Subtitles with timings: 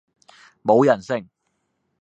[0.63, 1.29] 冇人性!